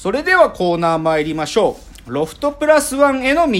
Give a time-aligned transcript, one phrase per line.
[0.00, 2.12] それではコーナー参りましょう。
[2.12, 3.58] ロフトプラスワンへの道。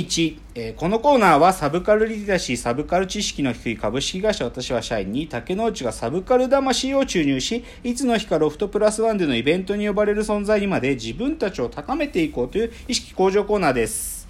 [0.55, 14.29] えーこのコーナーはサブカルリテラシー、サブカル知識の低い株式会社私は社員に竹之内がサブカル魂を注入し、いつの日かロフトプラスワンでのイベントに呼ばれる存在にまで自分たちを高めていこうという意識向上コーナーです。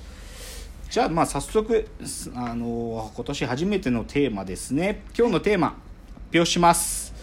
[0.89, 1.87] じゃあまあ早速、
[2.35, 5.03] あのー今年初めてのテーマですね。
[5.15, 5.79] 今日のテーマ、発
[6.33, 7.18] 表します。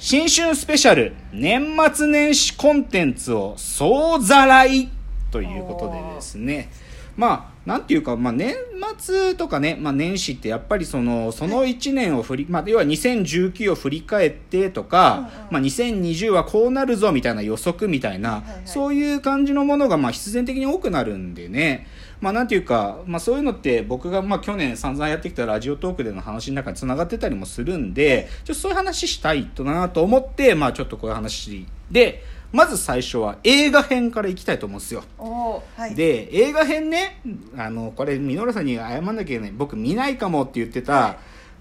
[0.00, 4.88] 新春スペシャル年末年始コンテンツを総ざらい
[5.32, 6.70] ということでですね。
[7.18, 8.54] まあなんていうか、まあ、年
[8.96, 21.86] 末とかね、まあ、年始ってやっぱりそのその1年を振り、まあ、要は2019を振り返ってとか、まあ、2020はこうなるぞみたいな予測みたいな、そういう感じのものがまあ必然的に多くなるんでね。
[22.20, 35.04] まあなんていうか、まあ、そういうのって僕がまあ去年散々やってきたラジオトークでの話の中につながってたりもするんでちょっとそういう話したいとなと思って、まあ、ちょっとこういう話でまず最初は映画編からいきたいと思うんですよ。
[35.18, 35.94] はい。
[35.94, 37.20] で映画編ね
[37.56, 39.52] あのこれ稔さんに謝んなきゃいけない。
[39.52, 41.16] 僕見ないかもって言ってた、はい。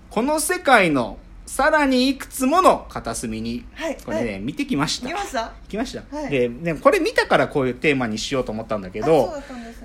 [0.09, 3.97] この世界のさらにいくつもの片隅に、はい。
[4.05, 5.07] これね、は見てきました。
[5.07, 5.53] 見ました？
[5.69, 6.29] 来ました、はい。
[6.29, 9.33] でねこれ見たからこういうテーマにしようと思ったんだけど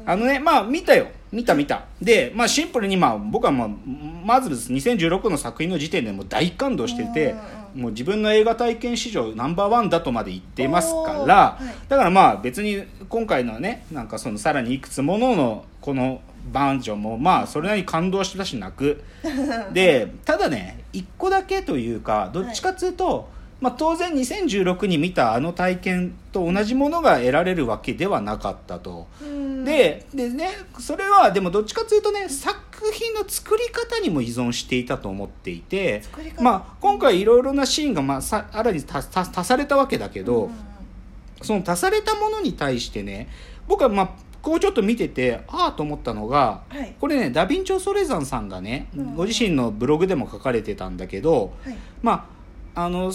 [0.04, 1.06] あのねまあ見たよ。
[1.30, 1.84] 見た見た。
[2.02, 4.72] でまあシンプルにまあ僕はまあまずです。
[4.72, 7.34] 2016の作品の時点でもう大感動してて
[7.74, 16.20] もう自分の映画体験史上ナンバーワンだとまで言っていますから、だからまあ別に今回のねなんかそのさらにいくつもののこの
[16.50, 19.02] バージョンもまあそれなりに感動したし泣く。
[19.72, 23.28] でただね一個だけというかどっちかっつうと、
[23.60, 29.06] まあ、当然2016に見たあの体験と同じものが得られるわけではなかったと。
[29.22, 29.64] うん。
[29.64, 30.48] ででね
[30.78, 32.58] それはでもどっちかというとね作
[32.92, 36.02] 品の作り方にも依存していたと思っていて
[36.40, 39.06] まあ今回いろいろなシーンが、まあ、さあらに足
[39.44, 40.50] されたわけだけど、うん。
[41.42, 43.28] その足されたものに対してね
[43.68, 44.10] 僕はまあ
[44.42, 46.94] こうちょっと見ててああと思ったのがはい。
[47.00, 49.14] これねダ・ヴィンチョ・ソレザンさんがね、うん。
[49.14, 51.76] ご自身のブログでも書かれてたんだけどはい。
[52.02, 52.28] ま
[52.74, 53.12] ああの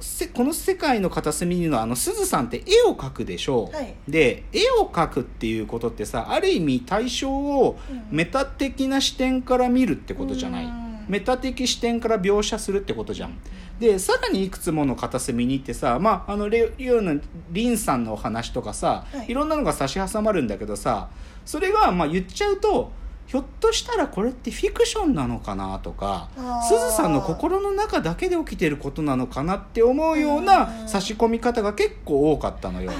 [0.00, 3.94] せこの世界の片隅にのあのすずさんって絵を描くでしょう、はい。
[4.08, 8.04] で絵を描くっていうことってさある意味対象をうん。
[8.10, 11.06] メタ的な視点から見るってことじゃない、うん。
[11.08, 13.38] メタ的視点から描写するってことじゃん
[13.78, 17.20] でさらにいくつもの片隅に行ってさまああのレリオの
[17.50, 19.30] リンさんのお話とかさ、はい。
[19.30, 21.08] い、ろんなのが差し挟まるんだけどさ
[21.44, 22.92] それがまあ言っちゃうと
[23.26, 26.28] ひょっとしたらこれってフィクションなのかなとか
[26.68, 30.88] すずさんの心の中だけで起きてることなのかなって思うよううなん。
[30.88, 32.92] 差し込み方が結構多かったのよ。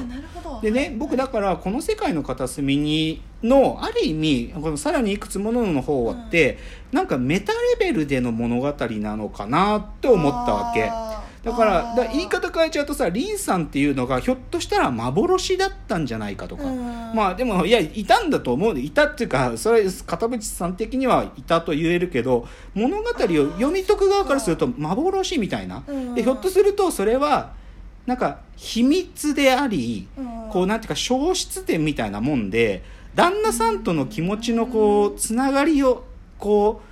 [0.63, 0.91] でね、はい。
[0.97, 6.59] 僕だからこの世界の片隅にのある意味このさらにいくつものの方って、
[6.91, 10.91] なんかメタレベルでの物語なのかなって思ったわけ。
[11.45, 17.13] だから言い方変えちゃうとさリンさんっていうのがひょっとしたら幻だったんじゃないかとか、うん。
[17.15, 18.81] まあでもいやいたんだと思う。
[18.81, 26.15] いたっていうかそれ片渕さん的にはいたと言えるけど物語を読み解く側からすると幻みたいな、うん。
[26.15, 27.53] でひょっとするとそれは
[28.07, 30.49] なんか秘密であり、うん。
[30.51, 32.83] こうなんていうか消失点みたいなもんで
[33.15, 36.05] 旦那さんとの気持ちのこうつながりを
[36.39, 36.83] こ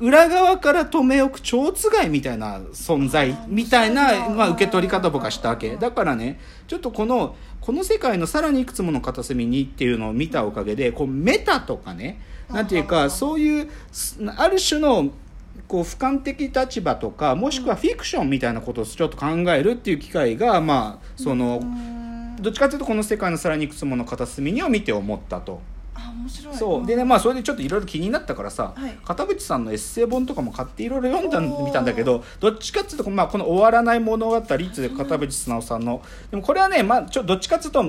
[0.00, 5.76] う裏側から留め置く蝶つがいみたいな存在みたいな、まあ、受け取り方僕はしたわけ。
[5.76, 15.10] だからねちょっとこのこの世界のさらにいくつもの片隅にっていうのを見たおかげでこうメタとかねなんていうかそういうすある種の
[15.68, 22.00] こう俯瞰的立場とかもしくはフィクションみたいなことをちょっと考えるっていう機会がまあそのうん。
[22.40, 25.60] どっちかというとこの世界のさらにいくつもの片隅にを見て思ったと。
[26.10, 26.56] あ面白い。
[26.56, 26.86] そう。
[26.86, 28.98] でねまあそれでちょっといろいろ気になったからさ、はい。
[29.04, 31.64] 片渕さんのエッセイ本とかも買っていろいろ読んだおー。
[31.64, 37.84] 見たんだけどどっちかっていうと、まあ、この「終わらない物語」っていう片渕素直さんのでもこれはね、まあ、ちょどっちかっていうと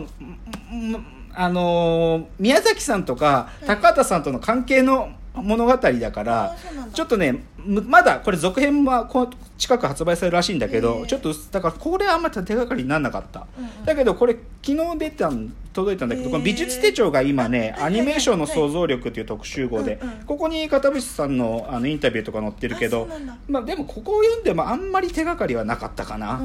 [1.33, 3.65] あのー宮崎さんとかい。
[3.65, 6.57] 高畑さんとの関係の物語だから、
[6.93, 9.09] ちょっとねむまだこれ続編は
[9.57, 13.47] 近く発売されるらしいんだけど、ちょっとだからこれはあんまり手がかりにならなかった、
[13.85, 23.07] だけどこれ昨日出たん届いたんだけど、この美術手帳が今ねあアニメーションの想像力っていう特集号で、ここに片渕さんのあのインタビューとか載ってるけど
[23.47, 26.39] まあ、でもここを読んでもあんまり手がかりはなかったかな、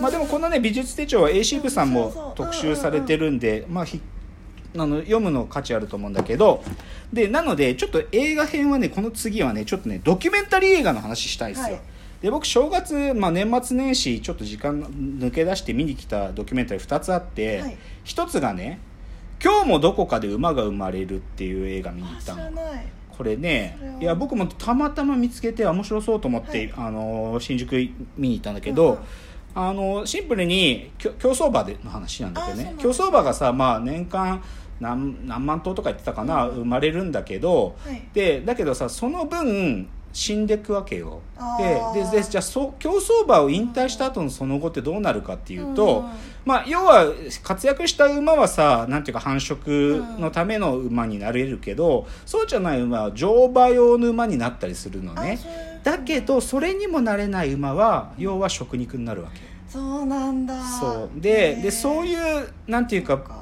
[0.00, 4.00] まあでもこのね美術手帳は AC 部さんも特集されてるんで、まあひ
[4.76, 6.62] あの読むの価値あると思うんだけど
[7.12, 11.80] でなのでちょっと映画編はねこの次はねちょっとねドキュメンタリー映画の話したいですよ、はい。
[12.22, 17.76] で僕正月、まあ、年末年始ちょっと時間抜け出して見に来たドキュメンタリー2つあって、はい。
[18.04, 18.78] 1つがね
[19.42, 22.50] 「今日もどこかで馬が生まれる」っていう映画見に行ったの。
[23.16, 26.72] これねいや僕もたまたま見つけて面白そうと思って、はい。
[26.76, 27.72] あの新宿
[28.16, 29.00] 見に行ったんだけど、
[29.54, 32.74] あのシンプルに競走馬での話なんだけどね。
[32.78, 34.42] 競走馬がさ、まあ、年間
[34.80, 38.02] 何何万頭とか言ってたかな、うん生まれるんだけどはい。
[38.12, 41.20] でだけどさその分死んでくわけよ。
[41.36, 42.10] あでー。
[42.10, 46.10] ででじゃあそう競走馬を引退した後のその後ってどうなるかっていうと、うん
[46.44, 47.12] まあ、要は
[47.42, 55.38] 活躍した馬はさなんていうか繁殖のための馬になれるけど、そうじゃない馬は乗馬用の馬になったりするのね
[55.82, 59.40] だけどそれにもなれない馬は要は食肉になるわけ
[59.70, 60.60] そうなんだ。
[60.80, 61.20] そう。
[61.20, 63.40] ででそうういうなんていうかか。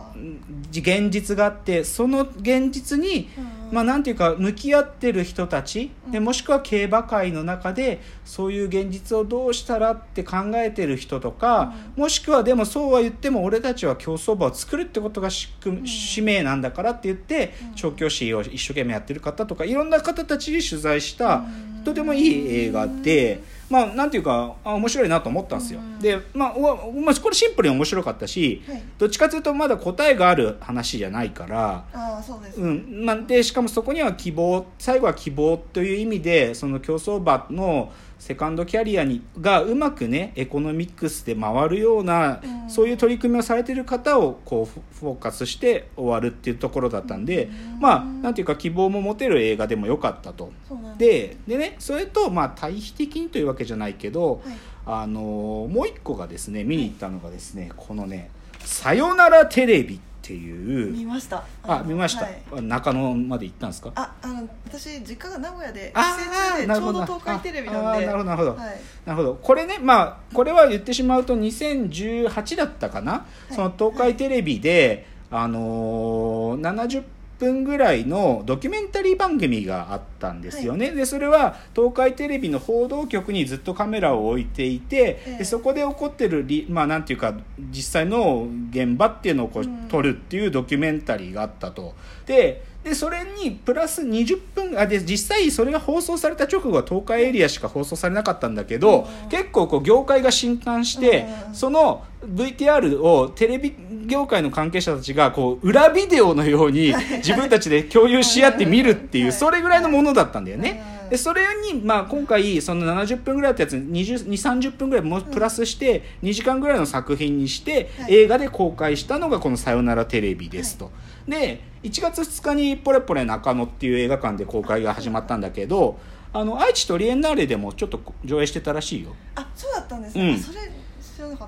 [0.71, 3.29] 現実があってその現実に、
[3.71, 6.25] まあなんていうか向き合ってる人たち、でうん。
[6.25, 15.87] もしくは競馬界の中でそういう現実をどうしたらって考えてる人とか、もしくはでもそうは言っても俺たちは競走馬を作るってことがしくん。
[15.87, 17.75] 使命なんだからって言って、うん。
[17.75, 21.45] 調教師を一生懸命やってる方とかいろんな方たちに取材した、
[21.85, 25.81] とてもいい映画で、まあなんていうかあ面白いなと思ったんですよ。
[25.81, 31.85] うんで、まあ、おまあこれシンプルに面白かったし、はいどっちかというとまだ答えがある話じゃないから。
[31.93, 42.71] ああそうです、うんまあ、でしかもそこには希望最後は希望という意味でその競走馬のセカンドキャリアにがうまくねエコノミックスで回るような、うん。
[42.71, 47.81] そういう取り組みをされてる方をこうフフォーカスして終わるっていうところだったんで、うん。
[47.81, 50.53] まあなんていうか希望も持てる映画でもよかったと。
[50.99, 54.57] ででねそれとまあ対比的にというわけじゃないけど、はい。
[54.87, 58.31] あのーもう一個がですね見に行ったのがですねこのね
[58.65, 60.93] 「さよならテレビ」っていう。
[60.93, 61.43] 見ました。
[61.63, 62.31] あ見ました、は
[62.61, 62.63] い。
[62.63, 63.91] 中野まで行ったんですか？
[63.95, 67.89] ああの私実家が名古屋であ帰省中でちょうど東海テレビなんで。
[67.89, 68.81] ああーなるほどなるほど、はい。
[69.07, 69.35] なるほど。
[69.43, 73.55] これねまあこれは言ってしまうと2018だったかな、い。
[73.55, 77.05] その東海テレビで、あのー70
[77.39, 85.39] 分ぐらいのドキュメンタリー番組があったんですよね、でそれは東海テレビの報道局にずっとカメラを置いていて、ええ。
[85.39, 87.35] でそこで起こってるりまあなんていうか
[87.71, 89.89] 実際の現場っていうのをこううん。
[89.89, 91.95] 撮るっていうドキュメンタリーがあったと。
[92.27, 99.29] ででそれにプラス20分あで実際それが放送された直後は東海エリアしか放送されなかったんだけど、うん。
[99.29, 101.55] 結構こう業界が震撼して、うん。
[101.55, 103.75] その VTR をテレビ
[104.07, 109.33] 業界の関係者たちがこう裏ビデオのように自分たちで共有し合って見るっていうはい。
[109.33, 110.83] それぐらいのものだったんだよね。
[110.93, 120.91] うんでそれに、まあ、今回その70分ぐらいだったやつに20 30分ぐらいもプラスして2時間ぐらいの作品にしてはい映画で公開したのがこの「さよならテレビ」ですと。
[121.27, 125.99] で1月2日に「ポレポレ中野」っていう映画館で公開が始まったんだけど
[126.33, 129.15] あの愛知トリエンナーレでもちょっと上映してたらしいよ。
[129.35, 130.61] あそうだったんですうんそれ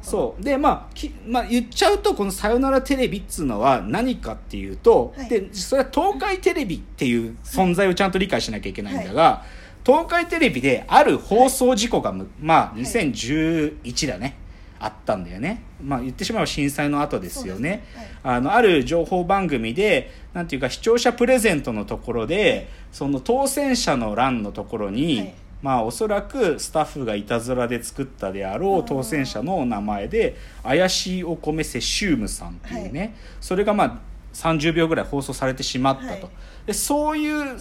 [0.03, 0.43] そう。
[0.43, 5.29] でまあき、まあ、言っちゃうとこの「さよならテレビ」っつうのは何かっていうと、はい。
[5.29, 9.45] でそれは東海テレビっていう存在をちゃんと理解しなきゃいけないんだが、
[9.85, 14.37] 東海テレビである放送事故がむ、まあい2011だね、
[14.79, 15.63] あったんだよね。
[15.83, 17.85] まあ言ってしまえば震災の後ですよね。
[17.95, 18.17] そうですね。
[18.23, 33.99] あのある情報番組でなんていうか視聴者プレゼントのところでその当選者の欄のところに、はいまあおそらくスタッフがいたずらで作ったであろう当選者の名前で怪しいお米セシウムさんっていうね、それがまあ
[34.33, 36.21] 30秒ぐらい放送されてしまったと、はい。
[36.67, 37.59] でそういう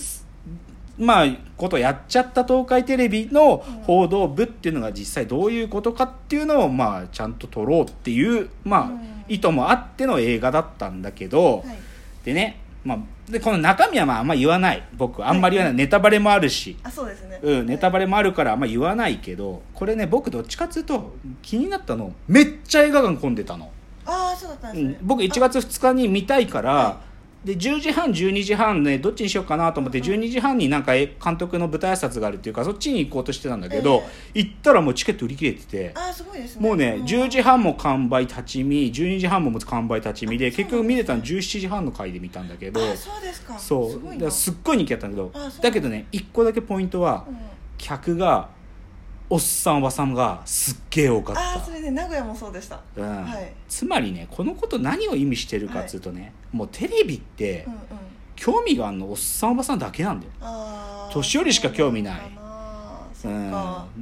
[0.98, 9.19] まあことをやっちゃった東海テレビの報道部っていうのが実際どういうことかっていうのをまあちゃんと撮ろうっていうまあうん。
[9.30, 11.78] 意図もあっての映画だったんだけど、はい。
[12.25, 14.83] でねまあでこの中身はまああんま言わない。
[14.98, 16.77] 僕あんまり言わない、ネタバレもあるし。
[16.83, 17.39] あそうですね。
[17.41, 22.13] うん、ネタバレもあるからあんま言わないけどこれね僕どっちかっていうと気になったの。
[22.27, 23.69] めっちゃ映画館混んでたの、
[24.05, 27.09] ああそうだったんですね、うん、僕1月2日に見たいから、は
[27.43, 34.03] で10時半12時半ねどっちにしようかなと思って12時半になんかえ監督の舞台挨拶があるっていうかそっちに行こうとしてたんだけど、
[34.34, 35.91] 行ったらもうチケット売り切れてて。
[35.96, 36.67] ああすごいですね。
[36.67, 37.05] もうね、ん。
[37.05, 43.58] 10時半も完売立ち見12時半も完売立ち見で結局見れたの17時半の回で見たんだけどあそうですか。
[43.58, 43.91] そう。
[43.91, 44.13] すごいな。
[44.15, 45.31] だからすっごい人気だったんだけど
[45.62, 47.38] だけどね1個だけポイントはうん。
[47.77, 48.50] 客が
[49.29, 51.41] おっさんおばさんがすっげえ多かった。
[51.41, 52.81] ああそれね名古屋もそうでした。
[52.95, 53.24] うん。
[53.25, 53.53] はい。
[53.67, 57.79] つまりねこのこと何を意味してるかっつうとね、もうテレビってうんうん。
[58.36, 60.31] 興味があるのおっさんおばさんだけなんだよ、
[61.12, 62.21] 年寄りしか興味ない。
[63.13, 63.51] そうん、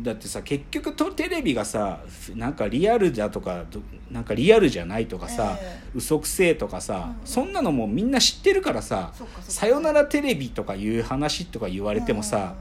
[0.04, 2.02] だってさ結局とテレビがさ
[2.36, 3.82] なんかリアルだとかど
[4.12, 12.54] なんかリアルじゃないとかさ、え嘘くせえとかさ、うんそんなのもうみんな知ってるからささよならテレビとかいう話とか言われてもさ、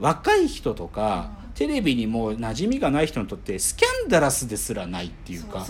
[0.00, 5.66] 若い人とか、テレビにもう馴染みがない人にとってスキャンダラスですらないっていうか。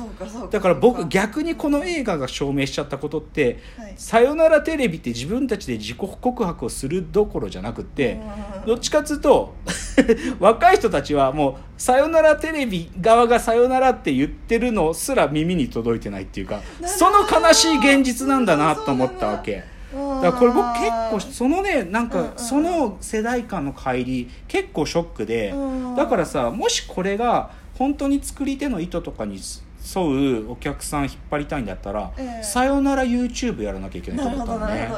[0.50, 8.20] だから僕逆にこの映画が証明しちゃったことってはい「さよならテレビ」って自分たちで自己告白をするどころじゃなくって
[8.60, 8.66] うん。
[8.66, 9.54] どっちかっつうと
[10.38, 19.71] 若い人たちはもう「さよならテレビ」側が「さよなら」って言ってるのすら耳に届いてないっていうかその悲しい現実なんだなと思ったわけ。
[20.22, 25.96] うんだからこれ僕結構そのねなんかその世代間の乖離結構ショックでうん。
[25.96, 29.40] だからさもしこれが本当に作り手の意図とかに
[29.94, 30.02] 沿
[30.46, 32.42] うお客さん引っ張りたいんだったらええ。
[32.44, 34.88] さよなら YouTube やらなきゃいけないと思ったのね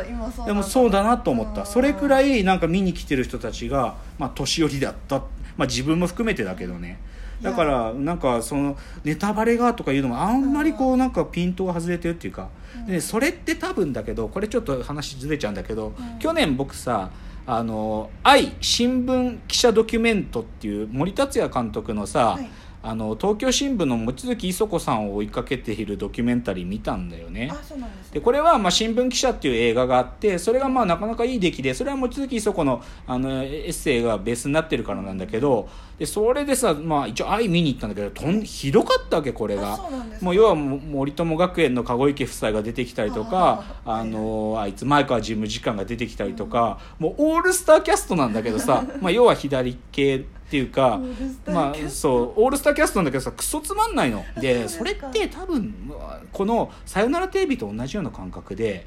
[0.47, 1.65] でもそうだなと思った。
[1.65, 5.23] それくらいいなんか見に来てる人たちがまあ年寄りだった
[5.57, 6.99] まあ自分も含めてだけどね。
[7.43, 12.49] だからなんかそのネタバレがとかいうのもあんまりこうなんかピントが外れてるっていうか。
[12.87, 16.19] でそれって多分だけどこれちょっと話ずれちゃうんだけどうん。
[16.19, 17.11] 去年僕さ
[17.47, 22.49] あの「愛新聞記者ドキュメント」っていう森達也監督のさ、はい
[22.87, 27.51] あの東京新聞の望月磯子さんを追いかけているドキュメンタリー見たんだよね。
[28.13, 28.21] でね。
[28.23, 35.67] これはまあ新聞記者っていう映画があってそれがまあなかなかいい出来でそれは望月磯子のあのエッセイがベースになってるからなんだけど
[35.99, 51.01] でそれでさ、まあ、一応愛見に行ったんだけどとんひどかったわけこれあがそうもう要はも森友学園の籠池夫妻が出てきたりとかあのあいつ前川事務次官が出てきたりとかもうオールスターキャストなんだけどさ、 まあ、要は左系っていうか
[51.47, 54.25] まあそうオールスターキャストなんだけどさクソつまんないの。
[54.41, 55.75] でそれって多分
[56.33, 58.87] この「さよならテレビ」と同じような感覚で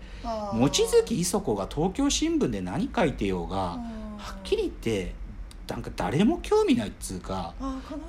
[0.54, 5.14] 望月磯子が東京新聞で何書いてようがうんはっきり言って
[5.68, 7.54] なんか誰も興味ないっつうか。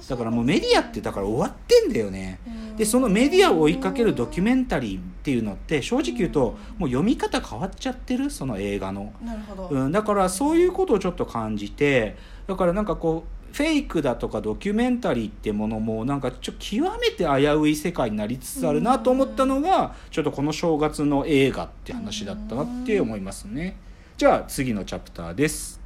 [0.08, 2.38] だからもうメディアってだから終わってんだよね。
[2.46, 2.76] うん。
[2.76, 9.12] でそのメディアを追いかけるドキュメンタリーっていうのって正直言うともう読み方変わっちゃってるその映画の。
[9.24, 23.76] なるほど、うん、だからそういうことをちょっと感じてだからなんかこうフェイクだとかドキュメンタリーってものもなんかちょっと極めて危うい世界になりつつあるなと思ったのがちょっとこの正月の映画って話だったなって思いますね。
[24.16, 25.77] じゃあ次のチャプターです